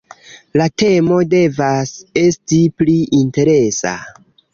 [0.59, 1.91] La temo devas
[2.21, 3.93] esti pli interesa.